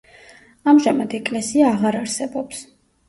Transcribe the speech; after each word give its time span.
ამჟამად 0.71 1.13
ეკლესია 1.19 1.67
აღარ 1.75 1.99
არსებობს. 2.01 2.65